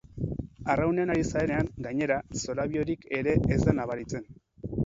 Arraunean 0.75 1.11
ari 1.15 1.25
zarenean, 1.31 1.69
gainera, 1.87 2.17
zorabiorik 2.45 3.07
ere 3.21 3.37
ez 3.59 3.63
da 3.69 3.77
nabaritzen. 3.83 4.31